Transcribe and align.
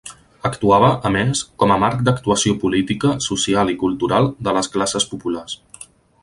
Actuava, 0.47 0.87
a 1.09 1.11
més, 1.15 1.41
com 1.63 1.73
a 1.75 1.77
marc 1.83 2.01
d'actuació 2.07 2.55
política, 2.63 3.13
social 3.27 3.73
i 3.75 3.77
cultural 3.85 4.31
de 4.49 4.55
les 4.59 4.71
classes 4.79 5.07
populars. 5.13 5.57